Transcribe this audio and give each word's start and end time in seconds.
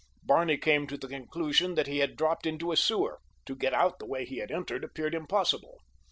Barney 0.23 0.57
came 0.57 0.87
to 0.87 0.97
the 0.97 1.07
conclusion 1.07 1.75
that 1.75 1.85
he 1.85 1.99
had 1.99 2.15
dropped 2.15 2.47
into 2.47 2.71
a 2.71 2.75
sewer. 2.75 3.19
To 3.45 3.55
get 3.55 3.71
out 3.75 3.99
the 3.99 4.07
way 4.07 4.25
he 4.25 4.37
had 4.37 4.49
entered 4.49 4.83
appeared 4.83 5.13
impossible. 5.13 5.77